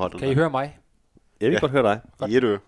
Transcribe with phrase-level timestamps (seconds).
[0.00, 0.78] Hold Kan I høre mig?
[1.40, 1.60] Jeg vil Ja.
[1.60, 2.00] godt høre dig.
[2.28, 2.58] I et øre.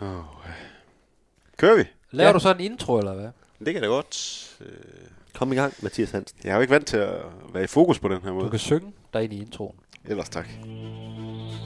[0.00, 0.24] Oh.
[1.56, 1.84] Kører vi?
[2.10, 2.32] Laver Ja.
[2.32, 3.28] du så en intro, eller hvad?
[3.66, 4.40] Det kan da godt.
[4.60, 4.68] Øh,
[5.34, 6.38] Kom i gang, Mathias Hansen.
[6.44, 7.22] Jeg er jo ikke vant til at
[7.52, 8.50] være i fokus på den her Du måde.
[8.50, 9.76] kan synge dig ind i introen.
[10.04, 10.46] Ellers tak.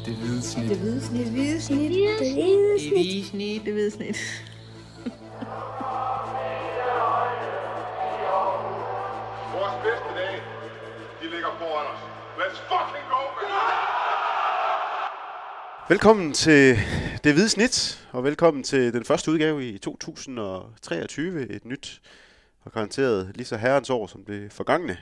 [0.07, 0.69] Det hvide snit.
[0.71, 1.21] Det hvide snit.
[1.27, 1.91] Det hvide snit.
[2.21, 3.65] Det hvide snit.
[3.65, 4.17] Det hvide snit.
[5.05, 5.98] Vores
[15.89, 16.77] Velkommen til
[17.25, 21.51] Det Hvide Snit, og velkommen til den første udgave i 2023.
[21.51, 22.01] Et nyt
[22.61, 24.99] og garanteret lige så herrens år som det forgangne.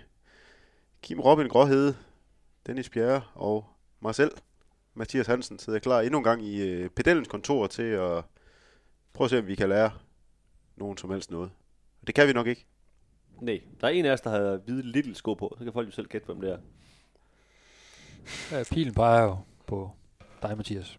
[1.03, 1.97] Kim Robin Gråhede,
[2.67, 3.65] Dennis Bjerre og
[4.01, 4.31] mig selv,
[4.95, 8.25] Mathias Hansen, sidder klar endnu en gang i øh, pedellens kontor til at
[9.13, 9.91] prøve at se, om vi kan lære
[10.77, 11.51] nogen som helst noget.
[12.01, 12.67] Og det kan vi nok ikke.
[13.41, 15.55] Nej, der er en af os, der har hvide little sko på.
[15.59, 16.59] Så kan folk jo selv gætte, hvem det er.
[18.53, 19.91] Ja, pilen peger jo på
[20.43, 20.99] dig, Mathias.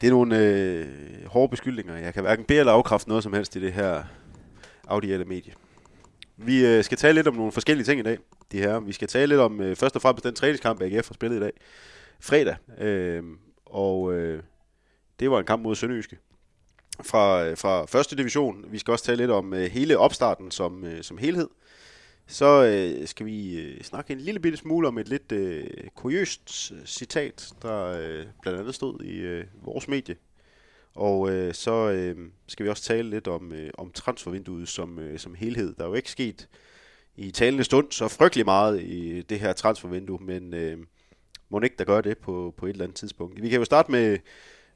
[0.00, 0.86] Det er nogle øh,
[1.26, 1.96] hårde beskyldninger.
[1.96, 4.04] Jeg kan hverken bede eller afkræfte noget som helst i det her
[4.88, 5.52] audielle medie.
[6.36, 8.18] Vi øh, skal tale lidt om nogle forskellige ting i dag,
[8.52, 8.80] de her.
[8.80, 11.40] Vi skal tale lidt om øh, først og fremmest den træningskamp, AGF har spillet i
[11.40, 11.52] dag.
[12.20, 12.56] Fredag.
[12.78, 13.22] Øh,
[13.66, 14.42] og øh,
[15.20, 16.18] det var en kamp mod Sønderjyske
[17.02, 18.64] fra, øh, fra første division.
[18.68, 21.48] Vi skal også tale lidt om øh, hele opstarten som, øh, som helhed.
[22.26, 26.72] Så øh, skal vi øh, snakke en lille bitte smule om et lidt øh, kuriøst
[26.72, 30.16] øh, citat, der øh, blandt andet stod i øh, vores medie.
[30.94, 32.16] Og øh, så øh,
[32.46, 35.74] skal vi også tale lidt om, øh, om transfervinduet som, øh, som helhed.
[35.74, 36.48] Der er jo ikke sket
[37.16, 40.78] i talende stund så frygtelig meget i det her transfervindue, men øh,
[41.48, 43.42] må ikke der gør det på, på et eller andet tidspunkt.
[43.42, 44.18] Vi kan jo starte med,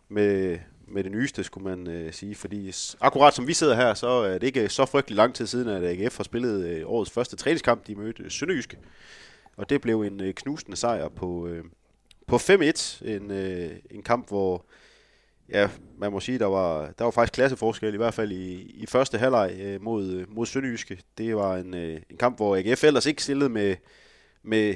[0.08, 0.58] med,
[0.90, 4.38] med det nyeste, skulle man øh, sige, fordi akkurat som vi sidder her, så er
[4.38, 7.36] det ikke øh, så frygtelig lang tid siden, at AGF har spillet øh, årets første
[7.36, 7.86] træningskamp.
[7.86, 8.76] De mødte øh, Sønderjyske,
[9.56, 11.64] og det blev en øh, knusende sejr på, øh,
[12.26, 13.08] på 5-1.
[13.08, 14.66] En, øh, en kamp, hvor
[15.48, 18.86] ja, man må sige, der var, der var faktisk klasseforskel, i hvert fald i, i
[18.86, 21.02] første halvleg øh, mod, øh, mod Sønderjyske.
[21.18, 23.76] Det var en, øh, en kamp, hvor AGF ellers ikke stillede med,
[24.42, 24.74] med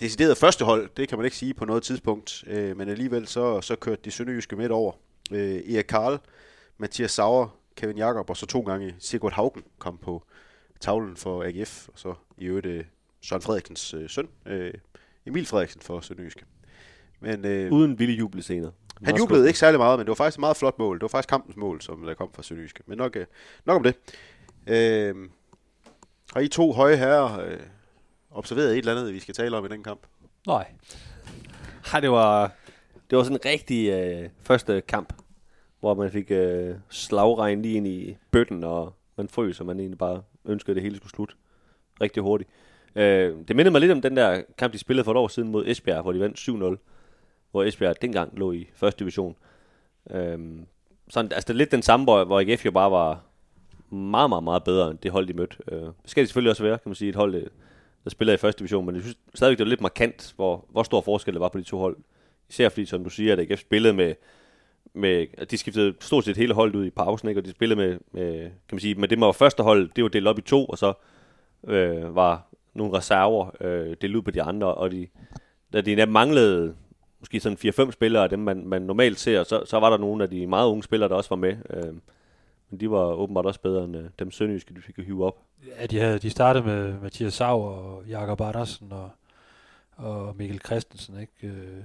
[0.00, 3.60] decideret første hold, det kan man ikke sige på noget tidspunkt, øh, men alligevel så,
[3.60, 4.92] så kørte de Sønderjyske midt over.
[5.32, 6.18] Øh, Erik Karl,
[6.78, 10.22] Mathias Sauer, Kevin Jakob og så to gange Sigurd Haugen kom på
[10.80, 12.84] tavlen for AGF, og så i øvrigt øh,
[13.20, 14.74] Søren Frederiksens øh, søn, øh,
[15.26, 16.44] Emil Frederiksen for Sønderjyske.
[17.20, 18.70] Men øh, Uden vilde jubelscener.
[19.04, 20.96] han jublede ikke særlig meget, men det var faktisk et meget flot mål.
[20.96, 22.82] Det var faktisk kampens mål, som der kom fra Sønderjyske.
[22.86, 23.26] Men nok, øh,
[23.64, 23.94] nok om det.
[24.66, 25.28] Øh,
[26.34, 27.60] har I to høje herrer øh,
[28.30, 30.00] observeret et eller andet, vi skal tale om i den kamp?
[30.46, 30.66] Nej.
[31.92, 32.52] Ej, det var,
[33.10, 35.12] det var sådan en rigtig øh, første kamp,
[35.80, 39.98] hvor man fik øh, slagregn lige ind i bøtten, og man frøs, og man egentlig
[39.98, 41.34] bare ønskede, at det hele skulle slutte
[42.00, 42.50] rigtig hurtigt.
[42.96, 45.50] Øh, det mindede mig lidt om den der kamp, de spillede for et år siden
[45.50, 46.38] mod Esbjerg, hvor de vandt
[46.78, 49.36] 7-0, hvor Esbjerg dengang lå i første division.
[50.10, 50.38] Øh,
[51.08, 53.22] sådan, altså det er lidt den samme, hvor, hvor AGF jo bare var
[53.90, 55.56] meget, meget, meget bedre end det hold, de mødte.
[55.72, 57.50] Øh, det skal det selvfølgelig også være, kan man sige, et hold,
[58.04, 60.82] der spiller i første division, men jeg synes stadigvæk, det var lidt markant, hvor, hvor
[60.82, 61.96] stor forskel der var på de to hold.
[62.48, 64.14] Især fordi, som du siger, at AGF spillede med,
[64.94, 67.40] med de skiftede stort set hele holdet ud i pausen, ikke?
[67.40, 70.10] og de spillede med, med, kan man sige, med det var første hold, det var
[70.10, 70.92] delt op i to, og så
[71.66, 75.06] øh, var nogle reserver øh, delt ud på de andre, og de,
[75.72, 76.74] da de manglede
[77.20, 80.24] måske sådan 4-5 spillere af dem, man, man normalt ser, så, så var der nogle
[80.24, 81.56] af de meget unge spillere, der også var med.
[81.70, 81.94] Øh,
[82.70, 85.38] men de var åbenbart også bedre end øh, dem sønderjyske, de fik hive op.
[85.80, 89.10] Ja, de, havde, de startede med Mathias Sauer og Jakob Andersen og,
[89.96, 91.54] og Mikkel Christensen, ikke?
[91.56, 91.82] Øh,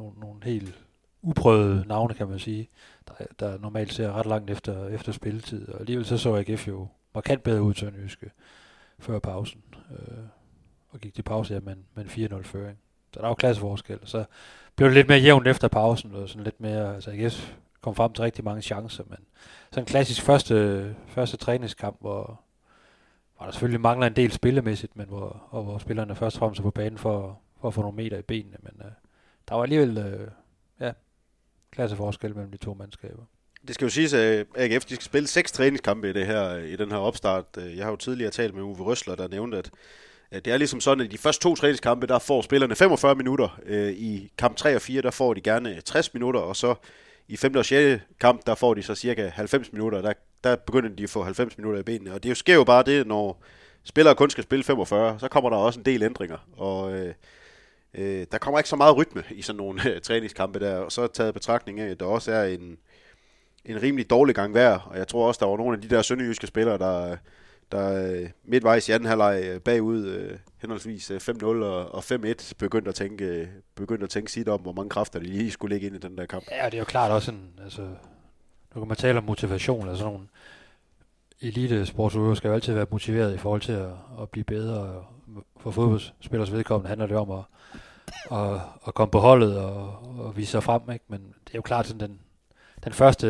[0.00, 0.84] nogle, nogle helt
[1.22, 2.68] uprøvede navne, kan man sige,
[3.08, 5.68] der, der normalt ser ret langt efter, efter spilletid.
[5.68, 8.30] Og alligevel så så AGF jo markant bedre ud til Sønderjyske
[8.98, 9.62] før pausen.
[9.90, 10.24] Øh,
[10.90, 12.78] og gik til pause ja, med, en- 4-0 føring.
[13.12, 13.98] Så der var jo klasseforskel.
[14.04, 14.24] Så
[14.76, 18.12] blev det lidt mere jævnt efter pausen, og sådan lidt mere, altså AGF kom frem
[18.12, 19.18] til rigtig mange chancer, men
[19.70, 22.40] sådan en klassisk første, første træningskamp, hvor,
[23.36, 26.58] hvor der selvfølgelig mangler en del spillemæssigt, men hvor, og hvor spillerne først og fremmest
[26.58, 28.56] er på banen for, for at få nogle meter i benene.
[28.62, 28.92] Men øh,
[29.50, 30.28] der var alligevel øh,
[30.80, 30.92] ja,
[31.72, 33.22] klasseforskel mellem de to mandskaber.
[33.66, 36.76] Det skal jo siges, at AGF de skal spille seks træningskampe i, det her, i
[36.76, 37.44] den her opstart.
[37.58, 39.70] Øh, jeg har jo tidligere talt med Uwe Røsler, der nævnte, at,
[40.44, 43.60] det er ligesom sådan, at de første to træningskampe, der får spillerne 45 minutter.
[43.66, 46.74] Øh, I kamp 3 og 4, der får de gerne 60 minutter, og så
[47.28, 47.54] i 5.
[47.54, 48.02] og 6.
[48.20, 50.02] kamp, der får de så cirka 90 minutter.
[50.02, 50.12] Der,
[50.44, 52.14] der begynder de at få 90 minutter i benene.
[52.14, 53.42] Og det sker jo bare det, når
[53.84, 56.38] spillere kun skal spille 45, så kommer der også en del ændringer.
[56.56, 57.14] Og øh,
[57.94, 60.76] øh, der kommer ikke så meget rytme i sådan nogle øh, træningskampe der.
[60.76, 62.78] Og så taget betragtning af, at der også er en,
[63.64, 66.02] en rimelig dårlig gang vejr, og jeg tror også, der var nogle af de der
[66.02, 67.16] sønderjyske spillere, der,
[67.72, 72.52] der øh, midtvejs i anden halvleg øh, bagud øh, henholdsvis øh, 5-0 og, og 5-1
[72.58, 75.74] begyndte at tænke øh, begyndte at tænke sit om, hvor mange kræfter de lige skulle
[75.74, 76.44] lægge ind i den der kamp.
[76.50, 77.82] Ja, det er jo klart også en, altså,
[78.74, 80.26] nu kan man tale om motivation, altså nogle
[81.40, 83.90] elite sportsudøvere skal jo altid være motiveret i forhold til at,
[84.22, 84.78] at blive bedre.
[84.78, 85.04] Og
[85.56, 87.44] for fodboldspillers vedkommende handler det om at,
[88.38, 91.04] at, at komme på holdet og, og vise sig frem, ikke?
[91.08, 92.20] men det er jo klart sådan den,
[92.84, 93.26] den første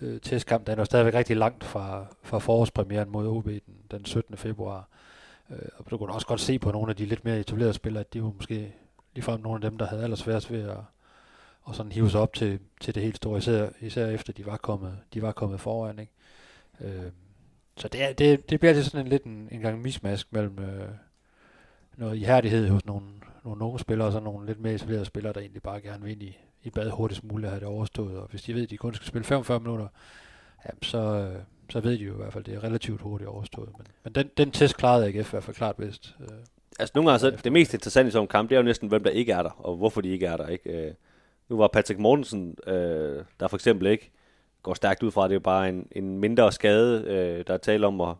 [0.00, 4.04] øh, testkamp, den er jo stadigvæk rigtig langt fra, fra forårspremieren mod OB den, den
[4.04, 4.36] 17.
[4.36, 4.88] februar.
[5.50, 8.00] Øh, og du kunne også godt se på nogle af de lidt mere etablerede spillere,
[8.00, 8.74] at de var måske
[9.14, 10.78] ligefrem nogle af dem, der havde allersværest ved at,
[11.62, 14.56] og sådan hive sig op til, til det helt store, især, især efter de var
[14.56, 15.98] kommet, de var kommet foran.
[15.98, 16.12] Ikke?
[16.80, 17.10] Øh,
[17.76, 20.58] så det, er, det, det bliver altid sådan en lidt en, en gang mismask mellem
[20.58, 20.88] øh,
[21.96, 23.06] noget ihærdighed hos nogle,
[23.44, 26.12] nogle unge spillere, og så nogle lidt mere etablerede spillere, der egentlig bare gerne vil
[26.12, 28.18] ind i, i bad hurtigst muligt at have det overstået.
[28.18, 29.86] Og hvis de ved, at de kun skal spille 45 minutter,
[30.66, 33.28] jamen så, øh, så ved de jo i hvert fald, at det er relativt hurtigt
[33.28, 33.68] overstået.
[33.78, 36.16] Men, men den, den test klarede AGF i hvert fald klart bedst.
[36.20, 36.28] Øh,
[36.78, 38.88] Altså nogle gange, så det mest interessante i sådan en kamp, det er jo næsten,
[38.88, 40.46] hvem der ikke er der, og hvorfor de ikke er der.
[40.46, 40.86] Ikke?
[40.86, 40.94] Øh,
[41.48, 44.10] nu var Patrick Mortensen, øh, der for eksempel ikke
[44.62, 47.86] går stærkt ud fra, det er bare en, en mindre skade, øh, der er tale
[47.86, 48.18] om, og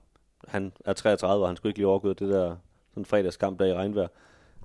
[0.49, 2.57] han er 33, og han skulle ikke lige overgået det der
[2.97, 4.09] sådan fredagskamp der i regnvejr.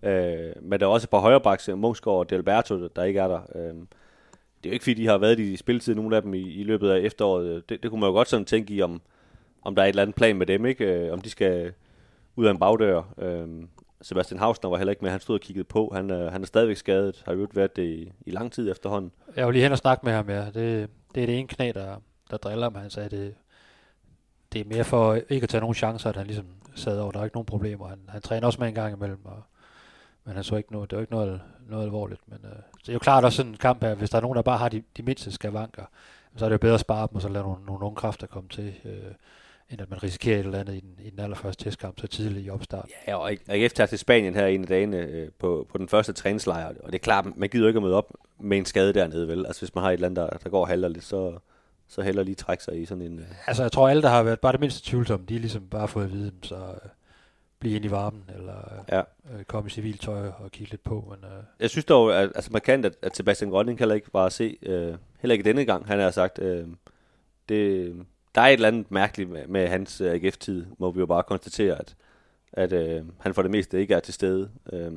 [0.04, 3.28] Øh, men der er også et par højrebaks, øh, Mungsgaard og Delberto, der ikke er
[3.28, 3.42] der.
[3.56, 3.74] Øh,
[4.64, 6.64] det er jo ikke fordi, de har været i spilletid, nogle af dem i, i
[6.64, 7.46] løbet af efteråret.
[7.46, 9.02] Øh, det, det kunne man jo godt sådan tænke i, om,
[9.62, 10.86] om der er et eller andet plan med dem, ikke?
[10.86, 11.74] Øh, om de skal
[12.36, 13.02] ud af en bagdør.
[13.18, 13.48] Øh,
[14.02, 15.92] Sebastian Hausner var heller ikke med, han stod og kiggede på.
[15.96, 19.12] Han, øh, han er stadigvæk skadet, har jo været det i, i lang tid efterhånden.
[19.36, 20.46] Jeg var lige hen og snakke med ham, ja.
[20.46, 21.96] Det, det er det ene knæ, der,
[22.32, 22.76] der driller ham.
[22.76, 23.36] Han sagde, det,
[24.54, 26.46] det er mere for ikke at tage nogen chancer, at han ligesom
[26.76, 27.12] sad over.
[27.12, 27.88] Der er ikke nogen problemer.
[27.88, 29.44] Han, han træner også med en gang imellem, og,
[30.26, 32.22] men han så ikke noget, det var ikke noget, noget alvorligt.
[32.28, 34.36] Men øh, det er jo klart også sådan en kamp her, hvis der er nogen,
[34.36, 35.84] der bare har de, de mindste skavanker,
[36.36, 38.28] så er det jo bedre at spare dem, og så lade nogle, nogle unge kræfter
[38.28, 39.12] komme til, øh,
[39.70, 42.48] end at man risikerer et eller andet i den, i den allerførste testkamp så tidligt
[42.48, 42.90] i opstart.
[43.08, 46.14] Ja, og AGF tager til Spanien her en af dagene øh, på, på den første
[46.14, 49.28] træningslejr, og det er klart, man gider ikke at møde op med en skade dernede,
[49.28, 49.46] vel?
[49.46, 51.38] Altså hvis man har et eller andet, der, der går halvdærligt, så,
[51.92, 53.20] så heller lige trække sig i sådan en...
[53.20, 53.26] Øh.
[53.48, 55.88] Altså jeg tror alle, der har været bare det mindste tvivlsomme, de er ligesom bare
[55.88, 56.90] fået at vide, så øh,
[57.60, 59.00] blive ind i varmen, eller Ja.
[59.00, 61.08] øh, komme i civiltøj og kigge lidt på.
[61.16, 64.32] Men, øh, Jeg synes dog, at, altså markant, at, at Sebastian Grønning heller ikke bare
[64.32, 66.68] se, øh, heller ikke denne gang, han har sagt, øh,
[67.50, 67.96] det,
[68.36, 71.24] der er et eller andet mærkeligt med, med hans øh, AGF-tid, må vi jo bare
[71.24, 71.96] konstatere, at,
[72.54, 74.50] at øh, han for det meste ikke er til stede.
[74.74, 74.92] Øh,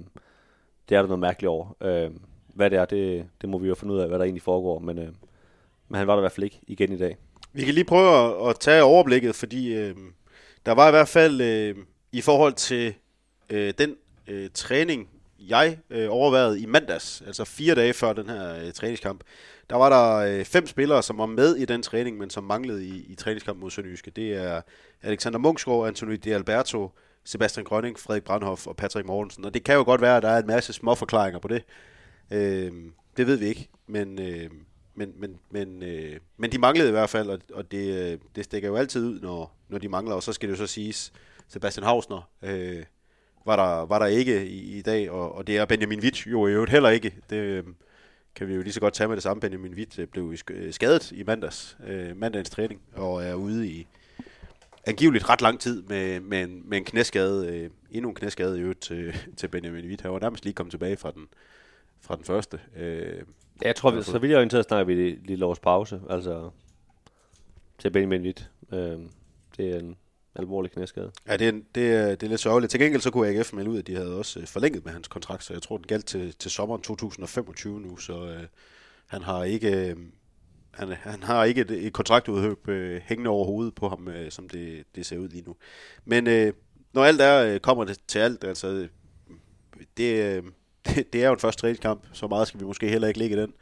[0.89, 1.77] det er der noget mærkeligt over.
[1.81, 2.11] Øh,
[2.47, 4.79] hvad det er, det, det må vi jo finde ud af, hvad der egentlig foregår,
[4.79, 5.09] men, øh,
[5.89, 7.17] men han var der i hvert fald ikke igen i dag.
[7.53, 9.97] Vi kan lige prøve at, at tage overblikket, fordi øh,
[10.67, 11.77] der var i hvert fald øh,
[12.13, 12.95] i forhold til
[13.51, 13.97] øh, den
[14.27, 15.09] øh, træning,
[15.39, 19.25] jeg øh, overvejede i mandags, altså fire dage før den her øh, træningskamp,
[19.71, 22.87] der var der øh, fem spillere, som var med i den træning, men som manglede
[22.87, 24.11] i, i træningskampen mod Sønderjyske.
[24.11, 24.61] Det er
[25.03, 26.91] Alexander Munchsgaard, Anthony De Alberto,
[27.25, 29.45] Sebastian Grønning, Frederik Brandhoff og Patrick Mortensen.
[29.45, 31.65] Og det kan jo godt være, at der er en masse små forklaringer på det.
[32.31, 32.73] Øh,
[33.17, 34.51] det ved vi ikke, men, øh,
[34.95, 38.45] men, men, men, øh, men de manglede i hvert fald, og, og det, øh, det
[38.45, 40.15] stikker jo altid ud, når, når de mangler.
[40.15, 41.13] Og så skal det jo så siges,
[41.49, 42.85] Sebastian Hausner øh,
[43.47, 46.47] var, der, var der ikke i, i dag, og, og det er Benjamin Witt jo
[46.47, 47.15] i øvrigt heller ikke.
[47.31, 47.65] Det øh,
[48.35, 49.41] kan vi jo lige så godt tage med det samme.
[49.41, 53.87] Benjamin Witt øh, blev øh, skadet i mandags, øh, mandagens træning, og er ude i
[54.87, 58.63] angiveligt ret lang tid med, med, en, med en knæskade, øh, endnu en knæskade i
[58.63, 60.03] øvrigt til, til Benjamin Witt.
[60.03, 61.27] Han var nærmest lige kommet tilbage fra den,
[62.01, 62.61] fra den første.
[62.77, 63.23] Øh,
[63.63, 66.01] Ja, jeg tror, vi, så vidt jeg er orienteret, snakker vi det lille års pause,
[66.11, 66.51] altså
[67.79, 68.51] til Benjamin Witt.
[68.73, 68.99] Øh,
[69.57, 69.97] det er en
[70.37, 71.13] alvorlig knæskade.
[71.29, 72.71] Ja, det er, det, er, det er lidt sørgeligt.
[72.71, 75.09] Til gengæld så kunne AGF melde ud, at de havde også øh, forlænget med hans
[75.09, 78.43] kontrakt, så jeg tror, den galt til, til sommeren 2025 nu, så øh,
[79.07, 79.91] han har ikke...
[79.91, 79.97] Øh,
[80.71, 84.49] han, han har ikke et, et kontraktudhøb øh, hængende over hovedet på ham, øh, som
[84.49, 85.57] det, det ser ud lige nu.
[86.05, 86.53] Men øh,
[86.93, 88.89] når alt er, øh, kommer det til alt, altså,
[89.97, 90.43] det, øh,
[90.87, 93.37] det, det er jo en første træningskamp, så meget skal vi måske heller ikke ligge
[93.37, 93.55] i den.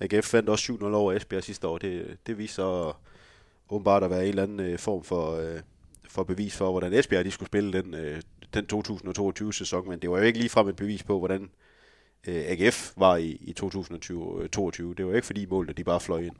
[0.00, 1.78] AGF fandt også 7-0 over Esbjerg sidste år.
[1.78, 2.98] Det, det viser
[3.68, 5.60] åbenbart at være en eller anden øh, form for, øh,
[6.08, 8.22] for bevis for, hvordan Esbjerg de skulle spille den, øh,
[8.54, 11.50] den 2022-sæson, men det var jo ikke ligefrem et bevis på, hvordan
[12.26, 14.94] AGF var i, i 2022.
[14.94, 16.36] Det var jo ikke fordi målene de bare fløj ind,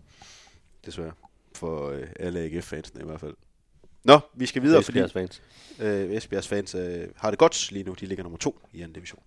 [0.87, 1.13] desværre,
[1.55, 3.35] for alle AGF-fansene i hvert fald.
[4.07, 5.43] Nå, vi skal videre, fordi Esbjergs fans.
[5.81, 7.93] øh, Esbjergs fans øh, har det godt lige nu.
[8.01, 9.23] De ligger nummer to i anden division.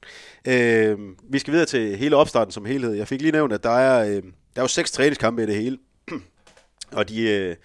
[0.47, 0.97] Øh,
[1.29, 2.93] vi skal videre til hele opstarten som helhed.
[2.93, 4.21] Jeg fik lige nævnt, at der er, øh, der
[4.55, 5.77] er jo seks træningskampe i det hele.
[6.97, 7.55] og de, øh,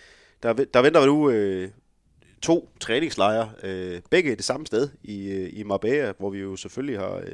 [0.42, 1.70] der, der venter nu øh,
[2.42, 3.50] to træningslejre.
[3.62, 7.32] Øh, begge det samme sted i, øh, i Marbella, hvor vi jo selvfølgelig har øh,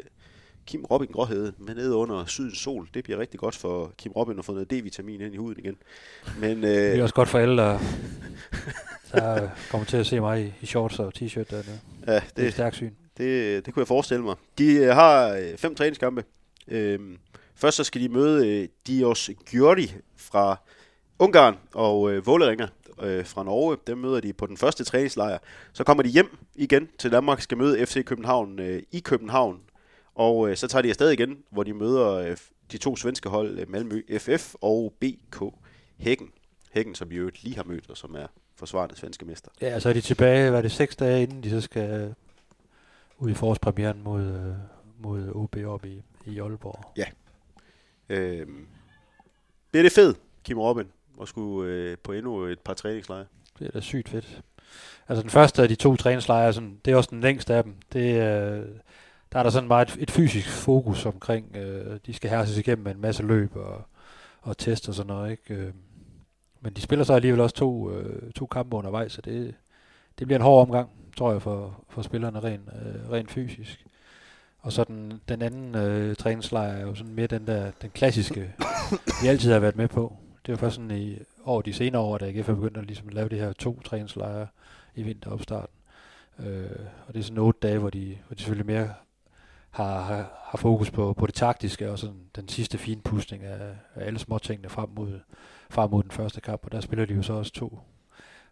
[0.67, 2.89] Kim Robin Gråhede med nede under sydens sol.
[2.95, 5.77] Det bliver rigtig godt for Kim Robin at få noget D-vitamin ind i huden igen.
[6.41, 7.79] Men Det er øh, også godt for alle, der,
[9.13, 11.81] der kommer til at se mig i, i shorts og t-shirt dernede.
[12.07, 12.91] ja, Det er et det, stærkt syn.
[13.19, 14.37] det, det kunne jeg forestille mig.
[14.59, 16.25] De øh, har øh, fem træningskampe.
[16.69, 17.19] Øhm,
[17.55, 20.57] først så skal de møde øh, Dios Gjordi fra
[21.19, 22.67] Ungarn og øh, Vålerenga
[23.03, 23.77] øh, fra Norge.
[23.87, 25.39] Dem møder de på den første træningslejr.
[25.73, 29.61] Så kommer de hjem igen til Danmark, skal møde FC København øh, i København.
[30.15, 32.37] Og øh, så tager de afsted igen, hvor de møder øh,
[32.73, 35.43] de to svenske hold, øh, Malmø FF og BK
[35.99, 36.31] Hækken.
[36.73, 38.27] Hækken, som vi jo lige har mødt, og som er
[38.57, 39.51] forsvarende svenske mester.
[39.61, 42.15] Ja, så er de tilbage, hvad er det, seks dage inden de så skal
[43.19, 44.55] ud i forårspremieren mod, øh,
[44.99, 46.93] mod OB op i, i Aalborg.
[48.09, 48.47] Øh,
[49.71, 50.87] bliver det fedt, Kim Robin,
[51.23, 53.27] at skulle øh, på endnu et par træningslejre?
[53.59, 54.43] Det er da sygt fedt.
[55.09, 57.75] Altså den første af de to træningslejre, sådan, det er også den længste af dem.
[57.93, 58.67] Det, øh,
[59.33, 62.85] der er der sådan meget et, et fysisk fokus omkring, øh, de skal herses igennem
[62.85, 63.83] med en masse løb og,
[64.43, 65.31] og test og sådan noget.
[65.31, 65.55] Ikke?
[65.55, 65.73] Øh,
[66.61, 69.55] men de spiller så alligevel også to, øh, to kampe undervejs, så det,
[70.19, 73.87] det bliver en hård omgang, tror jeg, for, for spillerne rent, øh, rent fysisk.
[74.59, 78.55] Og så den, den anden øh, træningslejr er jo sådan mere den der, den klassiske,
[79.23, 80.17] vi altid har været med på.
[80.47, 83.09] Det var først sådan i over de senere år, da AGF er begyndt at ligesom
[83.09, 84.47] lave de her to træningslejre
[84.95, 85.75] i vinteropstarten.
[86.39, 86.71] Øh,
[87.07, 88.91] og det er sådan otte dage, hvor de, hvor de selvfølgelig mere
[89.71, 94.07] har, har, har fokus på, på det taktiske og sådan den sidste finpustning af, af
[94.07, 95.21] alle småtingene frem mod,
[95.71, 96.65] frem mod den første kamp.
[96.65, 97.79] Og der spiller de jo så også to,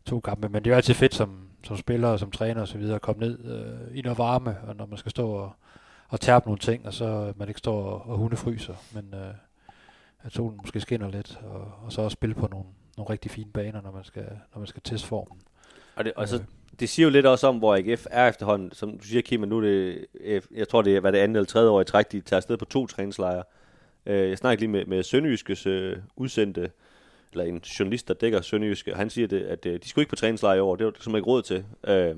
[0.04, 0.48] to kampe.
[0.48, 2.94] Men det er jo altid fedt som, som spiller og som træner og så videre
[2.94, 5.52] at komme ned øh, i noget varme, og når man skal stå og,
[6.08, 9.34] og tærpe nogle ting, og så man ikke står og, og hundefryser, men øh,
[10.22, 13.50] at solen måske skinner lidt, og, og så også spille på nogle, nogle rigtig fine
[13.50, 15.40] baner, når man skal, når man skal teste formen.
[15.96, 16.42] Og, det, og så, Øh.
[16.80, 18.72] Det siger jo lidt også om, hvor AGF er efterhånden.
[18.72, 20.06] Som du siger, Kim, nu er det,
[20.54, 22.56] jeg tror det er, hvad det andet eller tredje år i træk, de tager afsted
[22.56, 23.42] på to træningslejre.
[24.06, 26.70] Øh, Jeg snakkede lige med, med Sønderjyskes øh, udsendte,
[27.32, 30.16] eller en journalist, der dækker Sønderjyske, han siger, det, at øh, de skulle ikke på
[30.16, 30.76] træningslejre i år.
[30.76, 31.64] Det var der simpelthen ikke råd til.
[31.86, 32.16] Øh,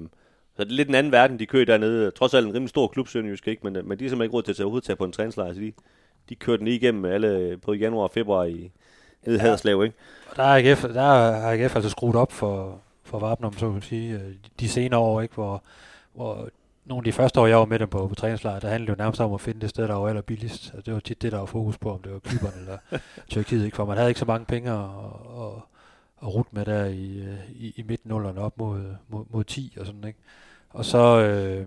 [0.57, 2.11] så det er lidt en anden verden, de kører dernede.
[2.11, 3.61] Trods alt en rimelig stor klub, Sønderjyske, ikke?
[3.65, 5.53] Men, men de er simpelthen ikke råd til at tage overhovedet tage på en træningslejr.
[5.55, 5.73] Så de,
[6.29, 8.71] de kørte den lige igennem alle, både januar og februar i
[9.27, 9.43] nede i Ja.
[9.43, 9.97] Haderslev, ikke?
[10.31, 13.59] Og der har AGF, der har AGF altså skruet op for, for Varpen, om så
[13.59, 15.63] kan man sige, øh, de senere år, ikke, hvor,
[16.13, 16.49] hvor
[16.85, 18.97] nogle af de første år, jeg var med dem på, på træningslejr, der handlede jo
[18.97, 20.65] nærmest om at finde det sted, der var allerbilligst.
[20.75, 22.79] Altså, det var tit det, der var fokus på, om det var Kypern eller
[23.31, 23.77] Tyrkiet, ikke?
[23.77, 24.85] for man havde ikke så mange penge at,
[25.41, 25.53] at,
[26.23, 29.87] at rute med der i, øh, i, i midten op mod, mod, mod 10 og
[29.87, 30.19] sådan, ikke?
[30.71, 31.67] Og så, øh,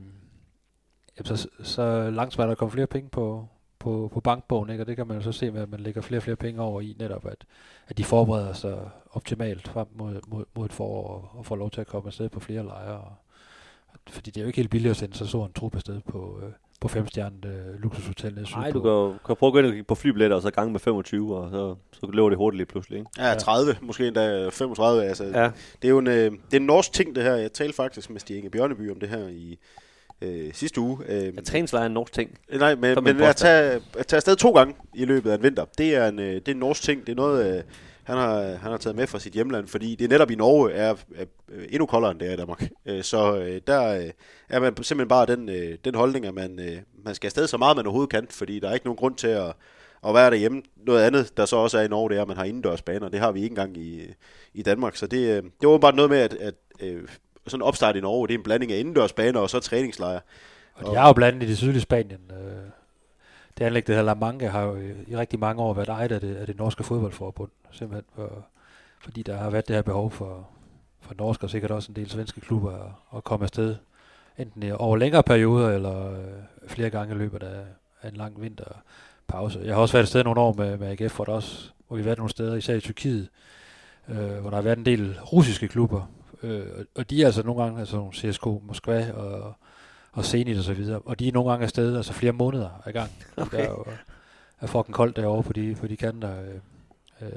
[1.18, 3.48] jamen, så, så langsomt er der kommet flere penge på,
[3.84, 4.84] på, på bankbogen, ikke?
[4.84, 6.62] og det kan man jo så se med, at man lægger flere og flere penge
[6.62, 7.46] over i, netop at,
[7.88, 8.78] at de forbereder sig
[9.12, 12.30] optimalt frem mod, mod, mod et forår og, og får lov til at komme afsted
[12.30, 12.98] på flere lejre.
[12.98, 13.12] Og,
[14.10, 16.40] fordi det er jo ikke helt billigt at sende så stor en trup afsted på,
[16.44, 19.72] øh, på femstjernet øh, luksushotel nede Nej, du kan, kan prøve at gå ind og
[19.72, 22.68] kigge på flybilletter, og så gange med 25, og så, så løber det hurtigt lige
[22.68, 23.12] pludselig, ikke?
[23.18, 25.04] Ja, 30, måske endda 35.
[25.04, 25.52] Altså, Ja.
[25.82, 27.36] Det er jo en, øh, det er en norsk ting, det her.
[27.36, 29.60] Jeg talte faktisk med Stig Inge Bjørneby om det her i
[30.22, 30.98] øh, sidste uge.
[31.08, 32.38] Øh, Ja, træningslejr er en norsk ting.
[32.54, 35.44] Nej, For men, men at tage, at tage afsted to gange i løbet af en
[35.44, 37.02] vinter, det er en, øh, det er en norsk ting.
[37.06, 37.64] Det er noget, øh,
[38.04, 40.96] han har, han har taget med fra sit hjemland, fordi det netop i Norge er,
[41.16, 42.70] er øh, endnu koldere end det er i Danmark.
[42.86, 44.10] Øh, Så øh, der øh,
[44.50, 47.58] er man simpelthen bare den, øh, den holdning, at man, øh, man skal afsted så
[47.58, 49.54] meget, man overhovedet kan, fordi der er ikke nogen grund til at,
[50.08, 50.62] at være derhjemme.
[50.86, 53.10] Noget andet, der så også er i Norge, det er, at man har indendørs baner.
[53.10, 54.02] Det har vi ikke engang i,
[54.54, 54.96] i Danmark.
[54.96, 57.04] Så det, øh, det var bare noget med, at, at øh,
[57.48, 60.22] sådan en opstart i Norge, det er en blanding af indendørs baner og så træningslejre.
[60.74, 62.32] Og de er jo blandt andet i det sydlige Spanien.
[62.32, 62.70] Øh,
[63.58, 66.22] det anlæg, der hedder La Manga, har jo i, rigtig mange år været ejet af
[66.22, 67.50] det, af det norske fodboldforbund.
[67.72, 68.46] Simpelthen for,
[69.02, 70.48] fordi der har været det her behov for,
[71.02, 73.76] for norske og sikkert også en del svenske klubber at, at komme afsted.
[74.38, 77.64] Enten over længere perioder, eller øh, flere gange i løbet af,
[78.02, 79.60] af en lang vinterpause.
[79.64, 81.98] Jeg har også været afsted sted nogle år med, med AGF, hvor, der også, hvor
[81.98, 83.30] vi har været nogle steder, især i Tyrkiet,
[84.10, 86.10] øh, hvor der har været en del russiske klubber.
[86.44, 89.54] Øh, og- de er altså nogle gange, altså CSKO Moskva og
[90.16, 91.00] og Zenit og så videre.
[91.00, 93.10] Og de er nogle gange afsted, altså flere måneder ad gang.
[93.38, 93.58] Okay.
[93.58, 93.86] Der er jo
[94.62, 96.42] er fucking koldt derovre på de, på de kanter.
[96.42, 96.56] Øh,
[97.22, 97.30] øh,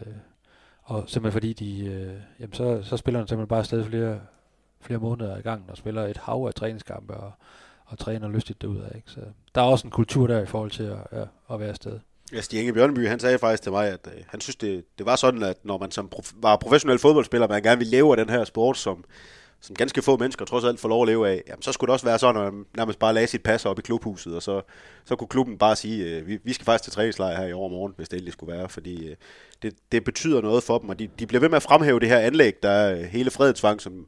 [0.83, 4.21] og simpelthen fordi de, øh, jamen så, så spiller de simpelthen bare afsted flere,
[4.81, 7.33] flere måneder ad gangen og spiller et hav af træningskampe og,
[7.87, 8.95] og træner lystigt derudad.
[8.95, 9.11] Ikke?
[9.11, 9.21] Så
[9.55, 11.99] der er også en kultur der i forhold til at, ja, at være afsted.
[12.33, 15.06] Ja, Stig Inge Bjørnby, han sagde faktisk til mig, at øh, han synes, det, det
[15.06, 18.16] var sådan, at når man som prof- var professionel fodboldspiller, man gerne ville leve af
[18.16, 19.04] den her sport, som,
[19.61, 21.92] som ganske få mennesker trods alt får lov at leve af, jamen, så skulle det
[21.92, 24.62] også være sådan, at man nærmest bare lagde sit pas op i klubhuset, og så,
[25.04, 27.92] så kunne klubben bare sige, øh, vi, vi skal faktisk til træningslejr her i overmorgen,
[27.97, 29.16] hvis det endelig skulle være, fordi øh,
[29.62, 32.09] det, det betyder noget for dem, og de, de bliver ved med at fremhæve det
[32.09, 34.06] her anlæg, der er øh, hele fredetvang, som,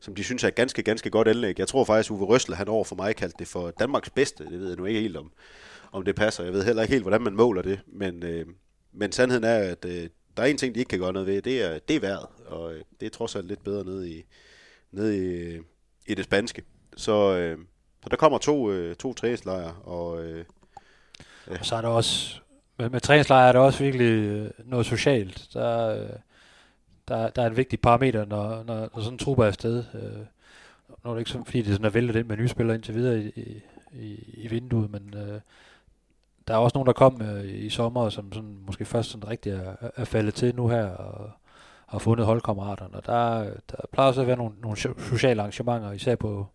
[0.00, 1.58] som de synes er et ganske, ganske godt anlæg.
[1.58, 4.60] Jeg tror faktisk, Uwe Røsler, han over for mig kaldte det for Danmarks bedste, det
[4.60, 5.30] ved jeg nu ikke helt om,
[5.92, 6.44] om det passer.
[6.44, 8.46] Jeg ved heller ikke helt, hvordan man måler det, men, øh,
[8.92, 11.42] men sandheden er, at øh, der er en ting, de ikke kan gøre noget ved,
[11.42, 14.24] det er, det er vejret, og øh, det er trods alt lidt bedre nede i,
[14.92, 15.60] nede i, øh,
[16.06, 16.62] i det spanske.
[16.96, 17.58] Så, øh,
[18.02, 20.44] så der kommer to, øh, to træningslejre, og øh,
[21.46, 22.40] Og så er der også,
[22.78, 25.48] med, med træningslejre er der også virkelig øh, noget socialt.
[25.54, 26.10] Der, øh,
[27.08, 29.84] der, der er en vigtig parameter, når, når, når sådan en truppe er afsted.
[29.94, 30.26] Øh,
[31.04, 32.74] nu er det ikke sådan, fordi det er sådan er væltet ind med nye spillere
[32.74, 35.40] indtil videre i, i, i, i vinduet, men øh,
[36.48, 39.52] der er også nogen, der kom øh, i sommer, som sådan, måske først sådan rigtig
[39.52, 41.30] er, er faldet til nu her, og
[41.86, 42.94] har fundet holdkammeraterne.
[42.96, 43.38] Og der,
[43.70, 46.46] der plejer også at være nogle, nogle sociale arrangementer, især på,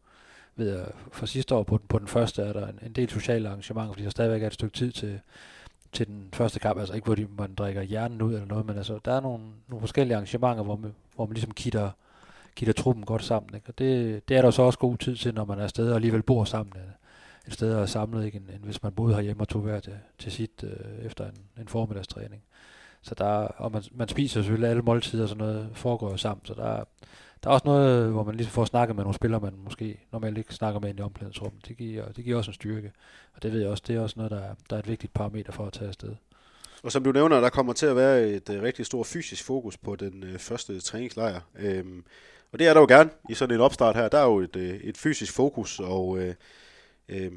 [0.56, 3.10] ved jeg, for sidste år på den, på den første er der en, en del
[3.10, 5.20] sociale arrangementer, fordi der stadigvæk er et stykke tid til,
[5.92, 8.78] til den første kamp, altså ikke hvor de, man drikker hjernen ud eller noget, men
[8.78, 11.90] altså der er nogle, nogle forskellige arrangementer, hvor man, hvor man ligesom kitter,
[12.56, 13.70] kitter truppen godt sammen, ikke?
[13.70, 15.96] og det, det er der så også god tid til, når man er afsted og
[15.96, 16.94] alligevel bor sammen Ikke?
[17.48, 18.38] Et sted og samlet, ikke?
[18.38, 21.38] End, end hvis man boede herhjemme og tog hver til, til sit øh, efter en,
[21.62, 22.44] en formiddagstræning.
[23.02, 26.46] Så der, og man, man spiser selvfølgelig alle måltider og sådan noget, foregår jo sammen,
[26.46, 26.84] så der,
[27.44, 30.38] der er også noget, hvor man ligesom får snakket med nogle spillere, man måske normalt
[30.38, 31.68] ikke snakker med ind i omklædningsrummet.
[31.68, 32.92] Det giver, det giver også en styrke,
[33.36, 35.14] og det ved jeg også, det er også noget, der er, der er et vigtigt
[35.14, 36.16] parameter for at tage afsted.
[36.84, 39.78] Og som du nævner, der kommer til at være et øh, rigtig stort fysisk fokus
[39.78, 41.42] på den øh, første træningslejr.
[41.60, 42.04] Øhm,
[42.52, 44.10] og det er der jo gerne i sådan en opstart her.
[44.10, 46.34] Der er jo et, øh, et fysisk fokus, og øh,
[47.10, 47.32] øh,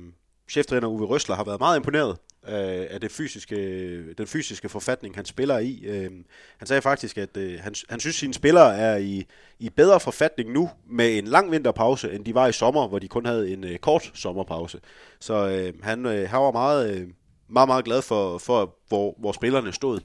[0.50, 2.16] cheftræner Uwe Røsler har været meget imponeret
[2.48, 5.82] øh, af det fysiske, den fysiske forfatning, han spiller i.
[5.84, 6.10] Øh,
[6.58, 9.26] han sagde faktisk, at øh, han, han synes, at sine spillere er i,
[9.58, 13.08] i bedre forfatning nu med en lang vinterpause, end de var i sommer, hvor de
[13.08, 14.80] kun havde en øh, kort sommerpause.
[15.20, 17.00] Så øh, han, øh, han var meget...
[17.00, 17.08] Øh,
[17.52, 20.00] meget, meget glad for, for hvor, hvor spillerne stod.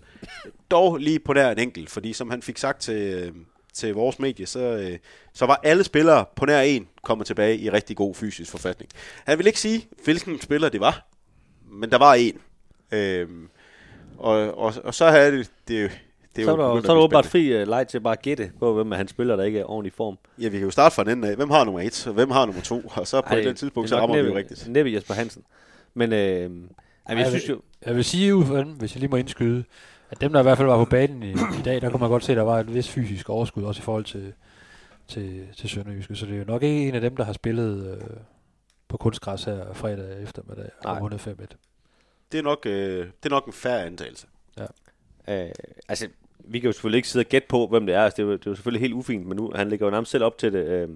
[0.71, 3.31] Dog lige på nær en enkelt, fordi som han fik sagt til, øh,
[3.75, 4.97] til vores medie, så, øh,
[5.33, 8.91] så var alle spillere på nær en kommet tilbage i rigtig god fysisk forfatning.
[9.25, 11.07] Han vil ikke sige, hvilken spiller det var,
[11.71, 12.37] men der var en.
[12.91, 13.49] Øhm,
[14.17, 15.91] og, og, og så havde det, det,
[16.35, 18.21] det så er jo der, så er der åbenbart fri uh, leg til bare at
[18.21, 20.17] gætte på, hvem af hans spillere, der ikke er ordentlig form.
[20.41, 21.35] Ja, vi kan jo starte fra den ende af.
[21.35, 22.81] Hvem har nummer et, og hvem har nummer to?
[22.95, 24.67] Og så på Ej, Ej, den tidspunkt, så er rammer vi jo rigtigt.
[24.67, 25.43] Næppe Jesper Hansen.
[25.93, 26.47] Men øh, ej,
[27.09, 29.63] jeg Ej, synes jo, Jeg vil sige, den, hvis jeg lige må indskyde,
[30.09, 32.09] at dem, der i hvert fald var på banen i, i dag, der kunne man
[32.09, 34.33] godt se, at der var et vis fysisk overskud, også i forhold til,
[35.07, 36.15] til, til Sønderjyske.
[36.15, 38.17] Så det er jo nok ikke en af dem, der har spillet øh,
[38.87, 41.45] på kunstgræs her fredag eftermiddag og vundet 5-1.
[42.31, 44.27] Det er nok, øh, det er nok en færre antagelse.
[45.29, 45.51] øh,
[45.87, 46.07] altså,
[46.39, 48.03] vi kan jo selvfølgelig ikke sidde og gætte på, hvem det er.
[48.03, 49.91] Altså, det, er jo, det er jo selvfølgelig helt ufint, men nu, han ligger jo
[49.91, 50.65] nærmest selv op til det.
[50.65, 50.89] Øh,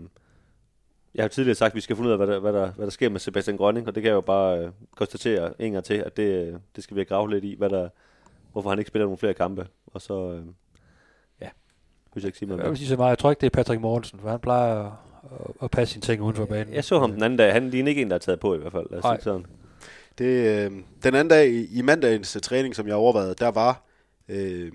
[1.16, 2.86] jeg har tidligere sagt, at vi skal finde ud af, hvad der, hvad der, hvad
[2.86, 5.86] der sker med Sebastian Grønning, og det kan jeg jo bare øh, konstatere en gang
[5.86, 7.90] til, at det, øh, det skal vi have gravet lidt i, hvad der,
[8.52, 9.68] hvorfor han ikke spiller nogle flere kampe.
[9.86, 10.44] Og så, øh,
[11.42, 11.50] ja,
[12.14, 13.58] hvis jeg ikke sige noget Jeg vil sige så meget, jeg tror ikke, det er
[13.58, 14.92] Patrick Mortensen, for han plejer at,
[15.64, 16.74] at, passe sine ting uden for banen.
[16.74, 17.54] Jeg så ham den anden dag.
[17.54, 18.88] Han ligner ikke en, der er taget på i hvert fald.
[18.90, 19.46] Lad os sige sådan.
[20.18, 20.72] Det, øh,
[21.04, 23.84] den anden dag i, i mandagens øh, træning, som jeg overvejede, der var,
[24.28, 24.72] øh,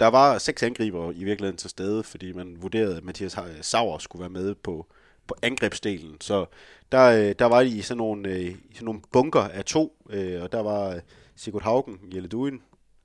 [0.00, 4.20] der var seks angriber i virkeligheden til stede, fordi man vurderede, at Mathias Sauer skulle
[4.20, 4.86] være med på,
[5.26, 6.20] på angrebsdelen.
[6.20, 6.46] Så
[6.92, 9.96] der, øh, der var de i sådan nogle, øh, i sådan nogle bunker af to,
[10.42, 11.00] og der var
[11.36, 12.60] Sigurd Haugen, Jelle Duin,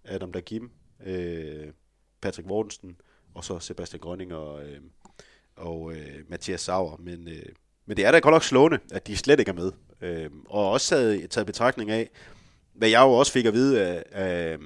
[0.05, 0.71] Adam Dagim,
[1.05, 1.67] øh,
[2.21, 2.95] Patrick Mortensen,
[3.35, 4.79] og så Sebastian Grønning og, øh,
[5.55, 6.97] og øh, Mathias Sauer.
[6.97, 7.45] Men, øh,
[7.85, 9.71] men det er da godt nok slående, at de slet ikke er med.
[10.01, 12.09] Øh, og også taget, taget betragtning af,
[12.73, 14.57] hvad jeg jo også fik at vide af, af,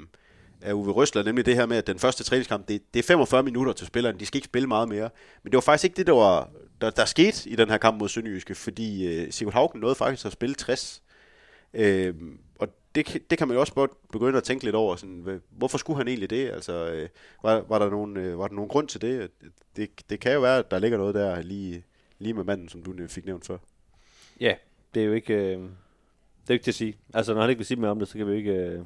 [0.61, 3.43] af Uwe Røsler, nemlig det her med, at den første træningskamp, det, det er 45
[3.43, 5.09] minutter til spilleren, de skal ikke spille meget mere.
[5.43, 6.49] Men det var faktisk ikke det, der, var,
[6.81, 10.25] der, der skete i den her kamp mod Sønderjyske, fordi øh, Sigurd Haugen nåede faktisk
[10.25, 11.03] at spille 60.
[11.73, 12.15] Øh,
[12.97, 14.95] det, det kan man jo også godt begynde at tænke lidt over.
[14.95, 16.49] Sådan, hvorfor skulle han egentlig det?
[16.49, 17.09] Altså, øh,
[17.43, 19.31] var, var, der nogen, øh, var der nogen grund til det?
[19.75, 20.09] det?
[20.09, 21.83] Det kan jo være, at der ligger noget der lige,
[22.19, 23.57] lige med manden, som du fik nævnt før.
[24.39, 24.55] Ja,
[24.93, 25.59] det er jo ikke, øh,
[26.41, 26.97] det er ikke til at sige.
[27.13, 28.81] Altså, når han ikke vil sige mere om det, så kan vi jo ikke øh,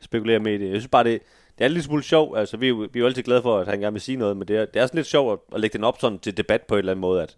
[0.00, 0.70] spekulere med i det.
[0.70, 1.22] Jeg synes bare, det,
[1.58, 2.38] det er en lille smule sjovt.
[2.38, 4.16] Altså, vi er, jo, vi er jo altid glade for, at han gerne vil sige
[4.16, 6.18] noget, men det er, det er sådan lidt sjovt at, at lægge den op sådan
[6.18, 7.36] til debat på en eller anden måde, at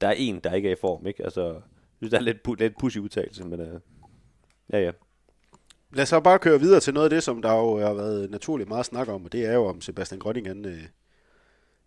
[0.00, 1.24] der er en, der ikke er i form, ikke?
[1.24, 1.62] Altså, jeg
[1.98, 3.80] synes, det er lidt, lidt pushy udtalelse, men øh,
[4.72, 4.90] ja, ja.
[5.92, 8.30] Lad os så bare køre videre til noget af det, som der jo har været
[8.30, 10.82] naturligt meget snak om, og det er jo om Sebastian Grønningen, han, øh,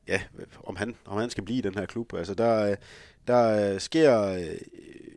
[0.07, 0.21] ja,
[0.63, 2.13] om han, om han skal blive i den her klub.
[2.13, 2.77] Altså, der, øh,
[3.27, 4.57] der øh, sker øh,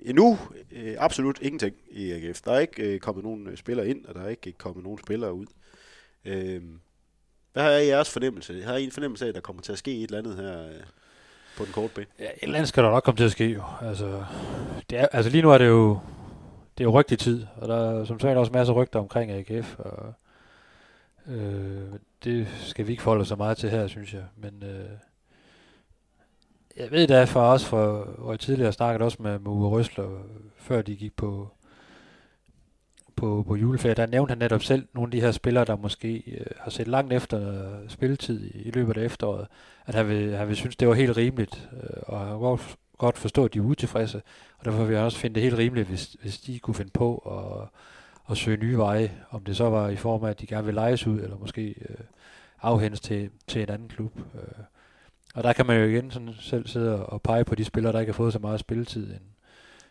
[0.03, 0.39] endnu
[0.73, 2.41] øh, absolut ingenting i AGF.
[2.41, 4.99] Der er ikke øh, kommet nogen øh, spillere ind, og der er ikke kommet nogen
[4.99, 5.47] spillere ud.
[6.25, 6.63] Øh,
[7.53, 8.63] hvad er jeres fornemmelse?
[8.63, 10.67] Har I en fornemmelse af, at der kommer til at ske et eller andet her
[10.69, 10.81] øh,
[11.57, 12.07] på den korte bane?
[12.19, 13.63] Ja, et eller andet skal der nok komme til at ske jo.
[13.83, 14.25] Altså,
[14.91, 15.99] det er, altså lige nu er det jo,
[16.83, 19.31] det er jo rigtig tid, og der er som sagt også masser af rygter omkring
[19.31, 20.15] AGF, og
[21.27, 21.93] øh,
[22.25, 24.23] det skal vi ikke forholde så meget til her, synes jeg.
[24.37, 24.91] Men øh,
[26.77, 30.23] jeg ved da for os, for, hvor jeg tidligere snakkede også med, med Uwe Røsler,
[30.57, 31.49] før de gik på,
[33.17, 36.23] på, på juleferie, der nævnte han netop selv nogle af de her spillere, der måske
[36.27, 39.47] øh, har set langt efter øh, spilletid i, i løbet af efteråret,
[39.87, 42.59] at han vil, han vil synes, det var helt rimeligt, øh, og han kunne
[43.03, 44.23] godt forstå, at de er utilfredse,
[44.59, 47.17] og derfor vil jeg også finde det helt rimeligt, hvis, hvis de kunne finde på
[47.17, 47.69] at,
[48.31, 50.75] at søge nye veje, om det så var i form af, at de gerne vil
[50.75, 51.97] lejes ud, eller måske øh,
[52.63, 54.19] afhændes til, til en anden klub.
[54.19, 54.65] Øh.
[55.35, 58.01] Og der kan man jo igen sådan selv sidde og pege på de spillere, der
[58.01, 59.27] ikke har fået så meget spilletid, end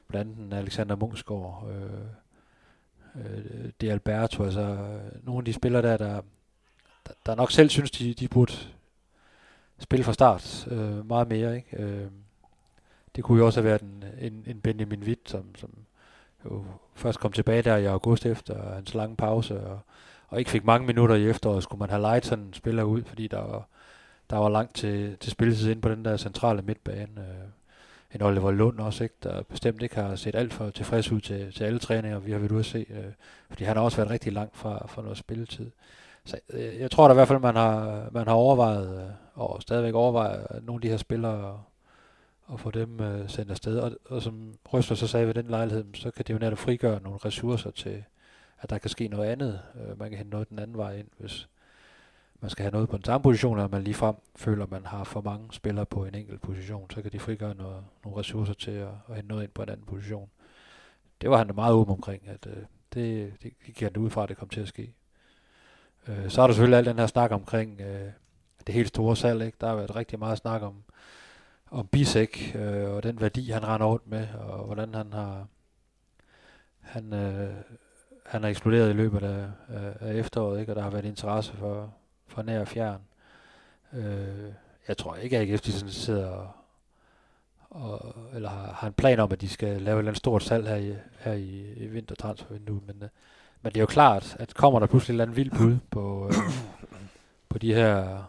[0.07, 5.97] blandt andet Alexander Munchsgaard, øh, øh, det Alberto, altså øh, nogle af de spillere der,
[5.97, 6.21] der,
[7.07, 8.53] der, der nok selv synes, de, de burde
[9.79, 11.55] spille fra start øh, meget mere.
[11.55, 11.83] Ikke?
[11.83, 12.07] Øh,
[13.15, 15.69] det kunne jo også have været en, en, en Benjamin Witt, som, som
[16.45, 19.79] jo først kom tilbage der i august efter hans lange pause, og,
[20.27, 23.03] og ikke fik mange minutter i efteråret, skulle man have lejet sådan en spiller ud,
[23.03, 23.67] fordi der var,
[24.29, 27.21] der var langt til, til spilletid ind på den der centrale midtbane.
[27.21, 27.47] Øh,
[28.15, 31.53] en Oliver Lund også, ikke, der bestemt ikke har set alt for tilfreds ud til,
[31.53, 33.11] til alle træninger, vi har været ude at se, øh,
[33.49, 35.71] fordi han har også været rigtig langt fra, fra noget spilletid.
[36.25, 39.61] Så øh, jeg tror da i hvert fald, man har, man har overvejet, øh, og
[39.61, 41.59] stadigvæk overvejet, nogle af de her spillere,
[42.45, 43.79] og få dem øh, sendt afsted.
[43.79, 47.01] Og, og som Røsler så sagde ved den lejlighed, så kan det jo netop frigøre
[47.01, 48.03] nogle ressourcer til,
[48.59, 49.61] at der kan ske noget andet.
[49.75, 51.47] Øh, man kan hente noget den anden vej ind, hvis,
[52.41, 55.03] man skal have noget på en samme position, og man ligefrem føler, at man har
[55.03, 58.71] for mange spillere på en enkelt position, så kan de frigøre noget, nogle ressourcer til
[58.71, 60.29] at, at hente noget ind på en anden position.
[61.21, 64.23] Det var han da meget åben omkring, at øh, det, det gik han ud fra,
[64.23, 64.93] at det kom til at ske.
[66.07, 68.11] Øh, så er der selvfølgelig al den her snak omkring øh,
[68.67, 69.41] det helt store salg.
[69.45, 69.57] Ikke?
[69.61, 70.83] Der har været rigtig meget snak om,
[71.71, 75.47] om Bisek øh, og den værdi, han render rundt med, og hvordan han har
[76.79, 77.53] han, øh,
[78.25, 80.71] han er eksploderet i løbet af, af, af efteråret, ikke?
[80.71, 81.93] og der har været interesse for,
[82.27, 83.01] for nær og fjern.
[83.93, 84.53] Øh,
[84.87, 86.51] jeg tror ikke, at AGF de sådan sidder og,
[87.69, 90.43] og, eller har, har en plan om, at de skal lave et eller andet stort
[90.43, 93.09] salg her i, her i, i vintertransfervinduet, men, øh,
[93.61, 96.27] men det er jo klart, at kommer der pludselig et eller andet vildt bud på,
[96.27, 96.33] øh,
[97.49, 98.23] på de her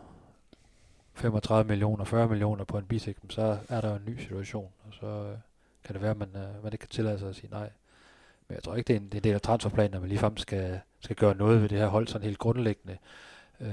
[1.14, 5.06] 35 millioner, 40 millioner på en bisek, så er der en ny situation, og så
[5.06, 5.36] øh,
[5.84, 7.70] kan det være, at man, øh, man ikke kan tillade sig at sige nej.
[8.48, 10.08] Men jeg tror ikke, det er en, det er en del af transferplanen, at man
[10.08, 12.98] ligefrem skal, skal gøre noget ved det her hold sådan helt grundlæggende
[13.60, 13.68] øh,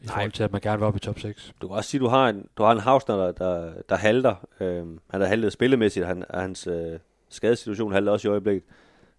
[0.00, 0.14] i Nej.
[0.14, 1.52] forhold til, at man gerne vil op i top 6.
[1.62, 3.96] Du kan også sige, at du har en, du har en Hausner, der, der, der
[3.96, 4.48] halter.
[4.60, 8.64] Øh, han har haltet spillemæssigt, han, hans øh, skadesituation halter også i øjeblikket.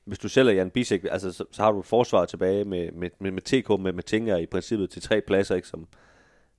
[0.05, 3.09] Hvis du sælger Jan Bisek, altså, så, så har du et forsvar tilbage med, med,
[3.19, 5.87] med, med TK, med, med Tinger i princippet til tre pladser, ikke, som,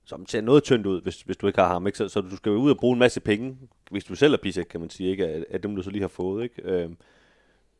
[0.05, 1.87] som ser noget tyndt ud, hvis, hvis du ikke har ham.
[1.87, 1.97] Ikke?
[1.97, 3.57] Så, så du skal jo ud og bruge en masse penge,
[3.91, 5.27] hvis du sælger Pisek, kan man sige, ikke?
[5.27, 6.43] Af, af dem, du så lige har fået.
[6.43, 6.61] Ikke?
[6.61, 6.89] Øh,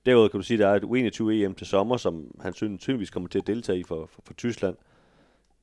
[0.06, 3.10] derudover kan du sige, at der er et U21 EM til sommer, som han tydeligvis
[3.10, 4.76] kommer til at deltage i for, for, for Tyskland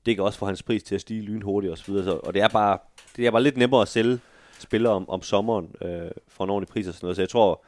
[0.07, 1.95] det kan også få hans pris til at stige lynhurtigt osv.
[1.95, 2.79] Så, og det er bare,
[3.17, 4.19] det er bare lidt nemmere at sælge
[4.59, 7.17] spillere om, om sommeren øh, for en ordentlig pris og sådan noget.
[7.17, 7.65] Så jeg tror,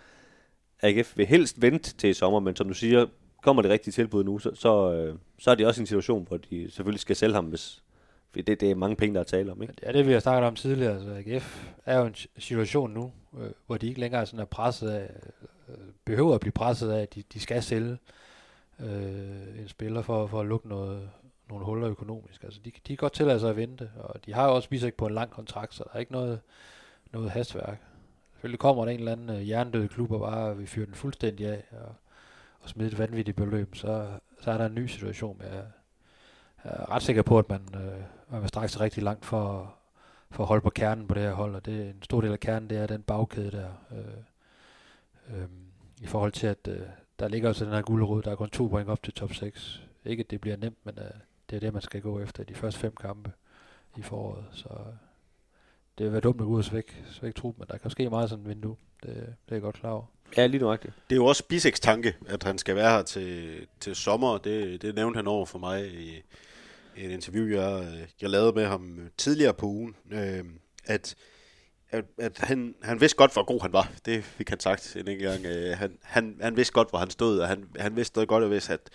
[0.82, 3.06] AGF vil helst vente til sommer, men som du siger,
[3.42, 6.36] kommer det rigtige tilbud nu, så, så, øh, så er det også en situation, hvor
[6.36, 7.82] de selvfølgelig skal sælge ham, hvis,
[8.42, 9.62] det, det er mange penge, der er tale om.
[9.62, 9.74] Ikke?
[9.82, 10.92] Ja, det vi har snakket om tidligere.
[10.92, 14.40] Altså, så AGF er jo en situation nu, øh, hvor de ikke længere er, sådan
[14.40, 15.10] er presset af,
[15.68, 17.98] øh, behøver at blive presset af, at de, de skal sælge
[18.80, 21.10] øh, en spiller for, for at lukke noget,
[21.48, 22.44] nogle huller økonomisk.
[22.44, 24.96] Altså, de, de kan godt tillade sig at vente, og de har jo også vist
[24.96, 26.40] på en lang kontrakt, så der er ikke noget,
[27.12, 27.80] noget hastværk.
[28.32, 31.46] Selvfølgelig kommer der en eller anden øh, jerndød klub, og bare vi fyrer den fuldstændig
[31.46, 31.94] af, og,
[32.60, 34.06] og smider et vanvittigt beløb, så,
[34.40, 35.38] så er der en ny situation.
[35.38, 35.62] med
[36.64, 39.74] er ret sikker på, at man, uh, man vil strække sig rigtig langt for,
[40.30, 42.32] for at holde på kernen på det her hold, og det er en stor del
[42.32, 43.68] af kernen, det er den bagkæde der.
[43.90, 45.48] Uh, uh,
[46.02, 46.76] I forhold til, at uh,
[47.18, 49.82] der ligger også den her guldrød, der er kun to point op til top 6.
[50.04, 52.54] Ikke, at det bliver nemt, men uh, det er det, man skal gå efter de
[52.54, 53.32] første fem kampe
[53.96, 54.44] i foråret.
[54.52, 54.68] Så
[55.98, 58.10] det vil være dumt at gå ud og svække, svække truppen, men der kan ske
[58.10, 58.76] meget sådan en vindue.
[59.02, 60.04] Det, det er jeg godt klar over.
[60.36, 63.66] Ja, lige nu Det er jo også Biseks tanke, at han skal være her til,
[63.80, 64.38] til sommer.
[64.38, 66.22] Det, det nævnte han over for mig i, i
[66.96, 67.86] et interview, jeg,
[68.20, 69.96] jeg lavede med ham øh, tidligere på ugen.
[70.10, 70.44] Øh,
[70.84, 71.16] at
[71.90, 73.92] at, at han, han vidste godt, hvor god han var.
[74.04, 75.46] Det fik han sagt en enkelt gang.
[75.46, 78.70] Øh, han, han, han vidste godt, hvor han stod, og han, han vidste godt, at
[78.70, 78.90] at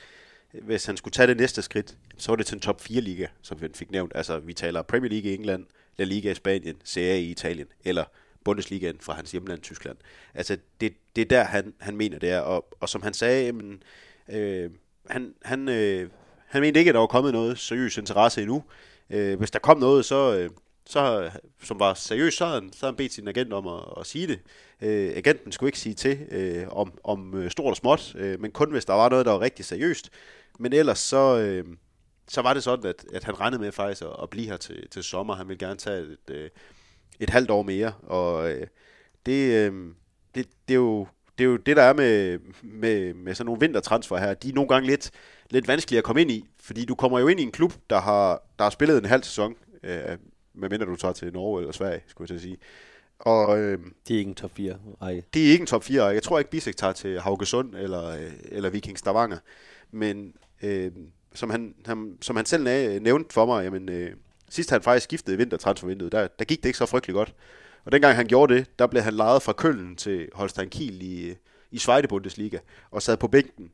[0.51, 3.27] hvis han skulle tage det næste skridt, så var det til en top 4 liga,
[3.41, 4.11] som vi fik nævnt.
[4.15, 5.65] Altså, vi taler Premier League i England,
[5.97, 8.03] La Liga i Spanien, Serie i Italien, eller
[8.43, 9.97] Bundesligaen fra hans hjemland Tyskland.
[10.33, 12.39] Altså, det, det er der, han, han mener det er.
[12.39, 13.83] Og, og som han sagde, jamen,
[14.29, 14.71] øh,
[15.09, 16.09] han, han, øh,
[16.49, 18.63] han mente ikke, at der var kommet noget seriøs interesse endnu.
[19.09, 20.49] Øh, hvis der kom noget, så, øh,
[20.85, 21.31] så,
[21.63, 24.05] som var seriøst, så havde han, så havde han bedt sin agent om at, at
[24.05, 24.39] sige det.
[24.81, 28.51] Øh, agenten skulle ikke sige til øh, om, om øh, stort og småt, øh, men
[28.51, 30.09] kun hvis der var noget, der var rigtig seriøst.
[30.59, 31.65] Men ellers så, øh,
[32.27, 34.89] så var det sådan, at, at han regnede med faktisk at, at blive her til,
[34.89, 35.35] til sommer.
[35.35, 36.49] Han ville gerne tage et, øh,
[37.19, 38.67] et halvt år mere, og øh,
[39.25, 39.73] det, øh,
[40.35, 41.07] det, det, er jo,
[41.37, 44.33] det er jo det, der er med, med, med sådan nogle vintertransfer her.
[44.33, 45.11] De er nogle gange lidt,
[45.49, 47.99] lidt vanskelige at komme ind i, fordi du kommer jo ind i en klub, der
[48.01, 49.99] har, der har spillet en halv sæson, øh,
[50.53, 52.57] medmindre du tager til Norge eller Sverige, skulle jeg til at sige.
[53.19, 55.23] Og øh, Det er ikke en top 4 række.
[55.33, 58.31] det er ikke en top 4 Jeg tror ikke, Bisek tager til Haugesund eller, øh,
[58.45, 59.37] eller Viking Stavanger.
[59.91, 60.33] Men
[60.63, 60.91] øh,
[61.33, 64.11] som, han, han, som han selv næ- nævnte for mig, jamen, øh,
[64.49, 67.33] sidst han faktisk skiftede i vintertransfervinduet, der, der gik det ikke så frygtelig godt.
[67.85, 71.35] Og dengang han gjorde det, der blev han lejet fra Køln til Holstein Kiel i,
[71.71, 72.57] i Zweite Bundesliga,
[72.91, 73.71] og sad på bænken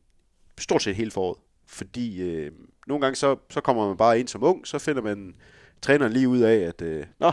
[0.59, 1.37] stort set hele foråret.
[1.67, 2.51] Fordi øh,
[2.87, 5.35] nogle gange så, så kommer man bare ind som ung, så finder man
[5.81, 7.31] træneren lige ud af, at øh, nå,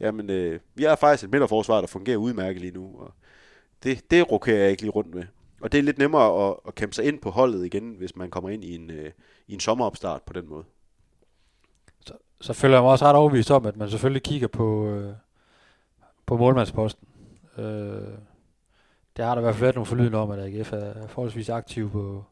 [0.00, 3.14] jamen, øh, vi har faktisk et midterforsvar, der fungerer udmærket lige nu, og
[3.82, 5.24] det, det rokerer jeg ikke lige rundt med.
[5.60, 8.30] Og det er lidt nemmere at, at kæmpe sig ind på holdet igen, hvis man
[8.30, 9.10] kommer ind i en, øh,
[9.46, 10.64] i en sommeropstart på den måde.
[12.06, 15.14] Så, så føler jeg mig også ret overbevist om, at man selvfølgelig kigger på, øh,
[16.26, 17.08] på målmandsposten.
[17.58, 17.64] Øh,
[19.16, 21.90] der har der i hvert fald været nogle forlydende om, at AGF er forholdsvis aktiv
[21.90, 22.24] på,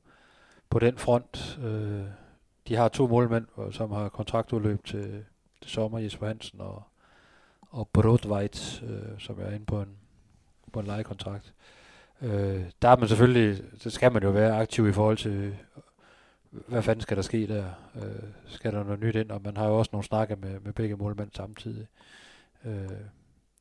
[0.70, 1.58] på den front.
[1.62, 2.04] Øh,
[2.68, 5.24] de har to målmænd, øh, som har kontraktudløb til,
[5.62, 6.82] til sommer, Jesper Hansen og,
[7.60, 9.96] og Brodveit, øh, som er inde på en,
[10.72, 11.54] på en lejekontrakt.
[12.22, 15.56] Øh, der er man selvfølgelig, så skal man jo være aktiv i forhold til,
[16.50, 17.64] hvad fanden skal der ske der?
[17.96, 19.30] Øh, skal der noget nyt ind?
[19.30, 21.86] Og man har jo også nogle snakke med, med begge målmænd samtidig.
[22.64, 22.88] Øh,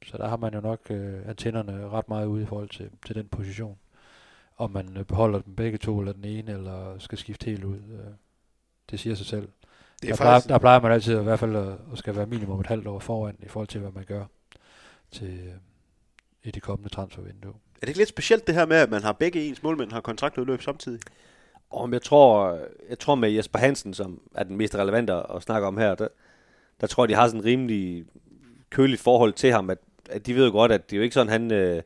[0.06, 3.16] så der har man jo nok øh, antennerne ret meget ude i forhold til, til
[3.16, 3.78] den position.
[4.60, 7.76] Om man øh, beholder dem begge to, eller den ene, eller skal skifte helt ud.
[7.76, 8.14] Øh,
[8.92, 9.50] det siger sig selv.
[10.02, 12.60] Det Der plejer, der plejer man altid i hvert fald at, at skal være minimum
[12.60, 14.26] et halvt år foran i forhold til, hvad man gør
[15.12, 15.54] til, øh,
[16.44, 17.54] i de kommende transfervindue.
[17.76, 20.02] Er det ikke lidt specielt det her med, at man har begge ens målmænd har
[20.02, 21.00] kontraktudløb samtidig?
[21.70, 25.68] Og jeg tror, jeg tror med Jesper Hansen, som er den mest relevante at snakke
[25.68, 26.08] om her, der,
[26.82, 28.06] der tror jeg, de har sådan en rimelig
[28.70, 29.78] køligt forhold til ham, at,
[30.10, 31.82] at de ved jo godt, at det er jo ikke sådan, han, øh,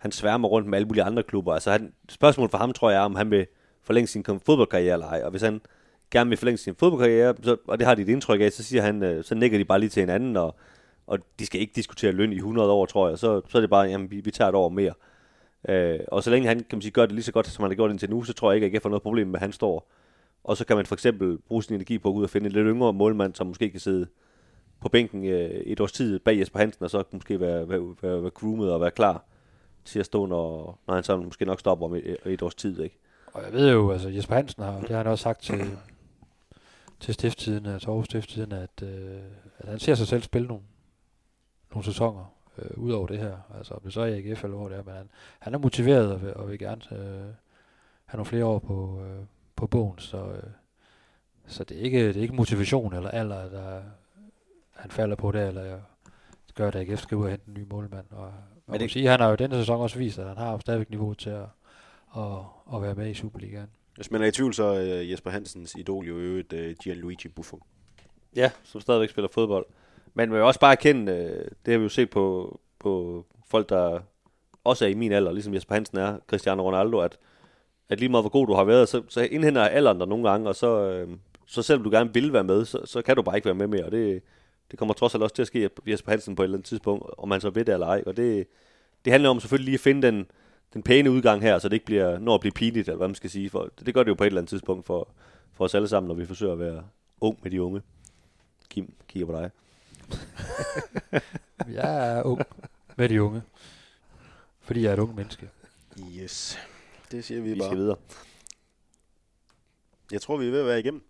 [0.00, 1.52] han sværmer rundt med alle mulige andre klubber.
[1.54, 3.46] Altså han, spørgsmålet for ham, tror jeg, er, om han vil
[3.82, 5.22] forlænge sin fodboldkarriere eller ej.
[5.24, 5.60] Og hvis han
[6.10, 8.82] gerne vil forlænge sin fodboldkarriere, så, og det har de et indtryk af, så siger
[8.82, 10.56] han, øh, så nikker de bare lige til hinanden, og,
[11.06, 13.18] og de skal ikke diskutere løn i 100 år, tror jeg.
[13.18, 14.92] Så, så er det bare, jamen, vi, vi tager et år mere.
[15.68, 17.70] Øh, og så længe han kan man sige, gør det lige så godt, som han
[17.70, 19.40] har gjort indtil nu, så tror jeg ikke, at jeg får noget problem med, at
[19.40, 19.90] han står.
[20.44, 22.46] Og så kan man for eksempel bruge sin energi på at gå ud og finde
[22.46, 24.06] en lidt yngre målmand, som måske kan sidde
[24.80, 28.22] på bænken øh, et års tid bag Jesper Hansen, og så måske være, være, være,
[28.22, 29.24] være groomet og være klar
[29.84, 32.80] til at stå, når, når han så måske nok stopper om et, et års tid.
[32.80, 32.98] Ikke?
[33.26, 35.78] Og jeg ved jo, altså Jesper Hansen har, det har han også sagt til,
[37.00, 39.20] til stifttiden, altså Aarhus stifttiden, at, øh,
[39.58, 40.62] at han ser sig selv spille nogle,
[41.70, 43.36] nogle sæsoner øh, ud over det her.
[43.58, 45.58] Altså om det så er i AGF eller hvor det er, men han, han er
[45.58, 47.34] motiveret og vil, og vil gerne øh,
[48.04, 49.24] have nogle flere år på, øh,
[49.56, 50.50] på bogen, så, øh,
[51.46, 53.82] så det, er ikke, det er ikke motivation eller alder, der
[54.70, 55.80] han falder på det, eller
[56.54, 58.06] gør, at AGF skal ud og hente en ny målmand.
[58.10, 58.32] Og
[58.70, 60.58] men det- sige, at han har jo denne sæson også vist, at han har jo
[60.58, 61.44] stadigvæk niveau til at,
[62.16, 62.22] at,
[62.74, 63.66] at være med i Superligaen.
[63.96, 66.74] Hvis man er i tvivl, så er øh, Jesper Hansens idol jo i øvrigt øh,
[66.82, 67.60] Gianluigi Buffon.
[68.36, 69.66] Ja, som stadigvæk spiller fodbold.
[70.14, 73.68] Men man vil også bare erkende, øh, det har vi jo set på, på folk,
[73.68, 74.00] der
[74.64, 77.18] også er i min alder, ligesom Jesper Hansen er, Cristiano Ronaldo, at,
[77.88, 80.48] at lige meget hvor god du har været, så, så indhenter alderen der nogle gange,
[80.48, 81.08] og så, øh,
[81.46, 83.66] så selvom du gerne vil være med, så, så kan du bare ikke være med
[83.66, 84.22] mere, og det,
[84.70, 86.68] det kommer trods alt også til at ske at Jesper Hansen på et eller andet
[86.68, 88.46] tidspunkt, om han så ved det eller ej, og det,
[89.04, 90.26] det handler om selvfølgelig lige at finde den,
[90.74, 93.14] den pæne udgang her, så det ikke bliver, når at blive pinligt, eller hvad man
[93.14, 95.08] skal sige, for det, gør det jo på et eller andet tidspunkt for,
[95.52, 96.84] for os alle sammen, når vi forsøger at være
[97.20, 97.82] ung med de unge.
[98.68, 99.50] Kim kigger på dig.
[101.74, 102.40] Jeg er ung
[102.96, 103.42] med de unge,
[104.60, 105.48] fordi jeg er et ung menneske.
[106.22, 106.58] Yes.
[107.10, 107.68] Det siger vi, Vi bare.
[107.68, 107.96] skal videre.
[110.12, 111.02] Jeg tror, vi er ved at være igennem.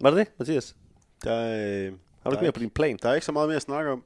[0.00, 0.76] Var det det, Mathias?
[1.24, 1.92] Der, er, øh,
[2.26, 2.98] Har du ikke er mere på din plan?
[3.02, 4.04] der er ikke så meget mere at snakke om.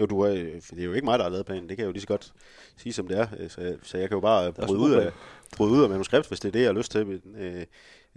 [0.00, 0.38] Jo, du er, øh,
[0.70, 1.68] det er jo ikke mig, der har lavet planen.
[1.68, 2.32] Det kan jeg jo lige så godt
[2.76, 3.26] sige, som det er.
[3.38, 5.12] Øh, Så, jeg- så jeg kan jo bare bryde ud, af,
[5.56, 7.06] bryde ud af manuskript, hvis det er det, jeg har lyst til.
[7.06, 7.64] Men, øh,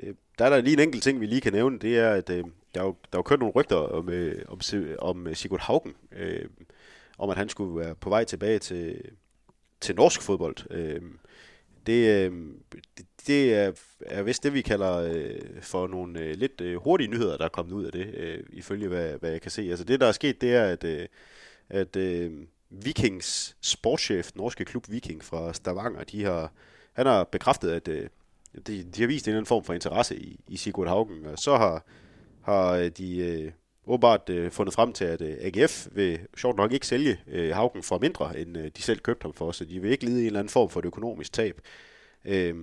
[0.04, 1.80] øh, der er der lige en enkelt ting, vi lige kan nævne.
[1.80, 2.44] Det er, at øh,
[2.76, 4.60] der, er jo, der er jo kørt nogle rygter om, øh, om,
[5.00, 5.94] om Sigurd Haugen.
[6.12, 6.46] Øh,
[7.18, 9.02] om at han skulle være på vej tilbage til,
[9.82, 10.56] til norsk fodbold.
[10.72, 11.02] Øh,
[11.88, 12.32] det, øh,
[12.98, 17.08] det, det er, er vist det, vi kalder øh, for nogle øh, lidt øh, hurtige
[17.08, 19.62] nyheder, der er kommet ud af det, øh, ifølge hvad, hvad jeg kan se.
[19.62, 21.08] Altså det, der er sket, det er, at, øh,
[21.70, 22.32] at øh,
[22.70, 26.52] Vikings sportschef, norske klub Viking fra Stavanger, de har,
[26.94, 28.10] han har bekræftet, at øh,
[28.68, 31.40] de, de har vist en eller anden form for interesse i, i Sigurd Haugen, og
[31.40, 31.86] så har,
[32.42, 33.52] har øh, de øh,
[33.86, 37.84] åbenbart øh, fundet frem til, at øh, AGF vil sjovt nok ikke sælge øh, Haugen
[37.84, 40.26] for mindre, end øh, de selv købte ham for, så de vil ikke lide en
[40.26, 41.62] eller anden form for et økonomisk tab.
[42.26, 42.56] Øh,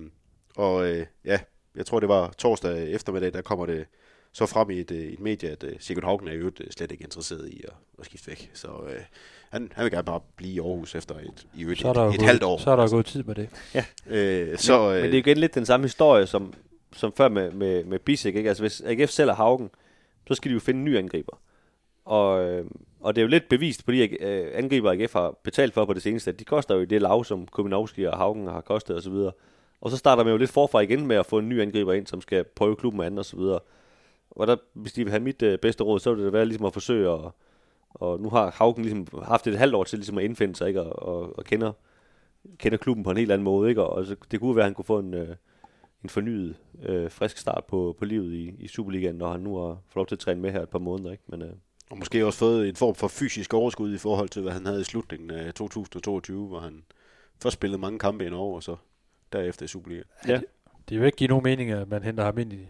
[0.55, 1.39] og øh, ja,
[1.75, 3.85] jeg tror det var torsdag eftermiddag, der kommer det
[4.33, 6.91] så frem i et, øh, et medie, at øh, Sigurd Haugen er jo øh, slet
[6.91, 8.51] ikke interesseret i at, at skifte væk.
[8.53, 9.01] Så øh,
[9.49, 11.95] han, han vil gerne bare blive i Aarhus efter et, i øvrigt Så et, et,
[11.95, 12.57] gået, halvt år.
[12.57, 13.49] så er der gået tid med det.
[14.07, 16.53] Øh, så, Så, øh, men, men det er igen lidt den samme historie, som,
[16.93, 18.35] som før med, med, med Bisek.
[18.35, 18.49] Ikke?
[18.49, 19.69] Altså, hvis AGF sælger Haugen,
[20.27, 21.41] så skal de jo finde en ny angriber.
[22.05, 22.63] Og,
[22.99, 26.31] og det er jo lidt bevist øh, angriber, AGF har betalt for på det seneste,
[26.31, 29.13] at de koster jo det lav, som Kuminowski og Haugen har kostet osv.
[29.81, 32.07] Og, så starter man jo lidt forfra igen med at få en ny angriber ind,
[32.07, 33.59] som skal prøve klubben med anden og så videre.
[34.31, 36.65] Og der, hvis de vil have mit øh, bedste råd, så vil det være ligesom
[36.65, 37.31] at forsøge at,
[37.93, 40.81] og nu har Haugen ligesom haft et halvt år til ligesom at indfinde sig, ikke?
[40.81, 41.71] Og, og, og kender,
[42.57, 43.83] kender klubben på en helt anden måde, ikke?
[43.83, 45.35] Og så, det kunne være, at han kunne få en, øh,
[46.03, 49.67] en fornyet, øh, frisk start på, på livet i, i Superligaen, når han nu har
[49.67, 51.23] fået lov til at træne med her et par måneder, ikke?
[51.27, 51.51] Men, øh,
[51.91, 54.81] Og måske også fået en form for fysisk overskud i forhold til, hvad han havde
[54.81, 56.83] i slutningen af 2022, hvor han
[57.41, 58.75] først spillede mange kampe i Norge, og så
[59.33, 60.03] derefter i Superliga.
[60.27, 60.41] ja.
[60.89, 62.67] Det vil ikke give nogen mening, at man henter ham ind i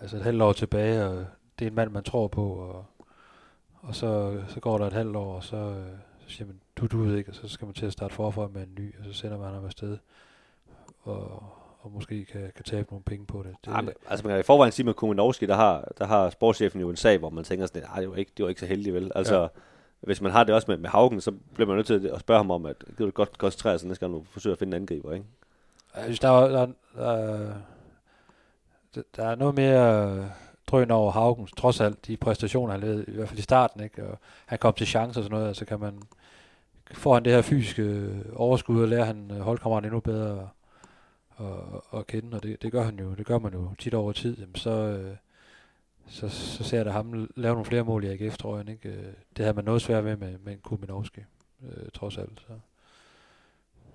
[0.00, 1.26] altså et halvt år tilbage, og
[1.58, 2.84] det er en mand, man tror på, og,
[3.80, 5.86] og så, så går der et halvt år, og så, øh,
[6.18, 8.48] så siger man, du du ved ikke, og så skal man til at starte forfra
[8.48, 9.98] med en ny, og så sender man ham afsted,
[11.02, 11.44] og,
[11.80, 13.56] og måske kan, kan tabe nogle penge på det.
[13.64, 16.30] det Ej, men, altså man kan i forvejen sige med Kuminowski, der har, der har
[16.30, 18.60] sportschefen jo en sag, hvor man tænker sådan, nej, det var ikke, det var ikke
[18.60, 19.12] så heldigt, vel?
[19.14, 19.48] Altså, ja.
[20.00, 22.38] hvis man har det også med, med Haugen, så bliver man nødt til at spørge
[22.38, 24.82] ham om, at det vil godt koncentrere sig, næste gang du forsøger at finde en
[24.82, 25.26] angriber, ikke?
[25.96, 26.66] Jeg synes, der, er- der,
[28.94, 30.26] der, der, er noget mere øh,
[30.66, 34.06] drøn over Haugens, trods alt de præstationer, han lavede, i hvert fald i starten, ikke?
[34.08, 36.02] Og han kom til chancer og sådan noget, altså kan man,
[36.92, 40.48] får han det her fysiske øh, overskud, og lærer han øh, holdkammeraten endnu bedre
[41.40, 41.46] at,
[41.98, 44.38] at, kende, og det, det gør han jo, det gør man jo tit over tid,
[44.38, 45.04] jamen så,
[46.06, 49.14] så, så ser jeg da ham lave nogle flere mål i AGF, tror jeg, ikke?
[49.36, 50.60] Det havde man noget svært ved med, med en
[51.62, 52.52] øh, trods alt, så.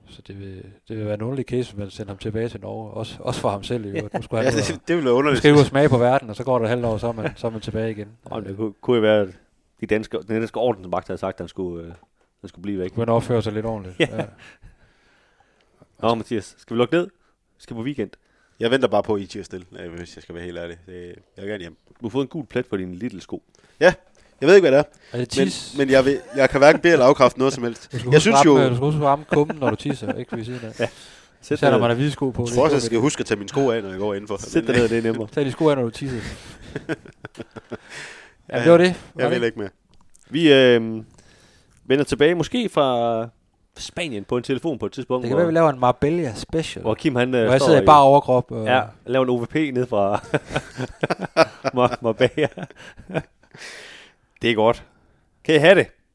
[0.09, 2.61] Så det vil, det vil være en underlig case, hvis man sender ham tilbage til
[2.61, 2.91] Norge.
[2.91, 3.85] Også, også for ham selv.
[3.85, 4.13] i øvrigt.
[4.13, 5.37] Nu skulle Ja, han ja, det, det ville være underligt.
[5.39, 7.31] skrive og smage på verden, og så går der et halvt år, så er man,
[7.35, 8.07] så er man tilbage igen.
[8.31, 9.29] Og det kunne, kunne jo være, at
[9.81, 11.91] de danske, den danske ordensmagt havde sagt, at han skulle, øh,
[12.41, 12.91] han skulle blive væk.
[12.91, 13.99] Kunne han opføre sig lidt ordentligt.
[13.99, 14.25] Ja.
[16.01, 17.05] Nå, Mathias, skal vi lukke ned?
[17.57, 18.09] Vi skal på weekend.
[18.59, 20.77] Jeg venter bare på, at I tiger stille, øh, hvis jeg skal være helt ærlig.
[20.85, 21.77] Det, jeg vil gerne hjem.
[22.01, 23.43] Du har fået en gul plet på din lille sko.
[24.41, 25.73] Jeg ved ikke, hvad det er, Er det men, tis?
[25.77, 27.89] men jeg, vil, jeg kan hverken bede eller afkræfte noget som helst.
[28.11, 30.45] Jeg synes ramme, jo, Du skal huske at ramme kummen, når du tisser, ikke ved
[30.45, 30.79] siden af.
[30.79, 30.87] Ja.
[31.41, 32.41] Sæt Især når man har hvide sko på.
[32.41, 34.13] jeg det tror også, jeg skal huske at tage mine sko af, når jeg går
[34.13, 34.37] indenfor.
[34.39, 35.27] sæt dig ned, det er nemmere.
[35.33, 36.17] Tag de sko af, når du tisser.
[38.53, 38.85] Ja, det var det.
[38.85, 39.59] Jeg Var det vil ikke?
[39.59, 39.69] mere.
[40.29, 40.81] Vi øh,
[41.85, 43.27] vender tilbage måske fra
[43.77, 46.33] Spanien på en telefon på et tidspunkt, Det kan hvor, være, vi laver en Marbella
[46.35, 46.81] special.
[46.83, 48.51] hvor Kim han Hvor øh, jeg står sidder i bare overkrop.
[48.51, 50.15] Og, Ja, laver en OVP ned fra
[51.77, 52.47] Mar- Marbella
[54.41, 54.83] det er godt.
[55.43, 55.87] Kan I have det?